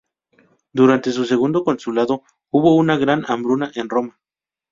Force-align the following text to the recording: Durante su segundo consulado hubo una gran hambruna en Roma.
Durante 0.73 1.11
su 1.11 1.25
segundo 1.25 1.63
consulado 1.63 2.23
hubo 2.49 2.75
una 2.75 2.97
gran 2.97 3.23
hambruna 3.27 3.71
en 3.75 3.87
Roma. 3.87 4.19